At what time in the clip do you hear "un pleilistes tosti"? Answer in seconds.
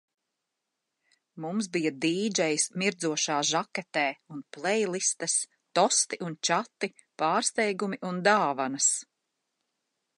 4.37-6.19